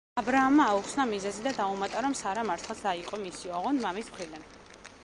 აბრაამმა 0.19 0.63
აუხსნა 0.69 1.05
მიზეზი 1.11 1.43
და 1.49 1.53
დაუმატა, 1.59 2.01
რომ 2.07 2.17
სარა 2.23 2.47
მართლაც 2.53 2.83
და 2.89 2.95
იყო 3.05 3.21
მისი, 3.29 3.55
ოღონდ 3.61 3.87
მამის 3.87 4.13
მხრიდან. 4.15 4.53